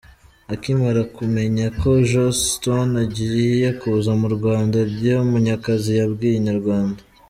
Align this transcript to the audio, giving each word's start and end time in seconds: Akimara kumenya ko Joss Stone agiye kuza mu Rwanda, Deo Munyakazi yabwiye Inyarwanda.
Akimara 0.53 1.01
kumenya 1.17 1.65
ko 1.79 1.89
Joss 2.09 2.37
Stone 2.53 2.93
agiye 3.05 3.67
kuza 3.79 4.11
mu 4.21 4.27
Rwanda, 4.35 4.77
Deo 4.97 5.21
Munyakazi 5.31 5.91
yabwiye 5.99 6.35
Inyarwanda. 6.39 7.01